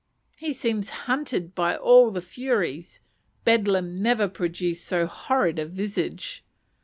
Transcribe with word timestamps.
He 0.39 0.51
seems 0.51 0.89
hunted 1.05 1.53
by 1.53 1.75
all 1.75 2.09
the 2.09 2.21
furies. 2.21 3.01
Bedlam 3.45 4.01
never 4.01 4.27
produced 4.27 4.87
so 4.87 5.05
horrid 5.05 5.59
a 5.59 5.67
visage. 5.67 6.43